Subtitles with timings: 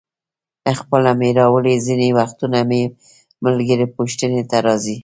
[0.79, 2.81] خپله مې راوړي، ځینې وختونه مې
[3.43, 4.97] ملګري پوښتنې ته راځي.